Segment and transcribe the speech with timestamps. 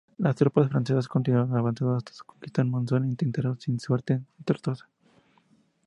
[0.17, 4.87] Las tropas francesas continuaron avanzando hasta conquistar Monzón e intentarlo sin suerte con Tortosa.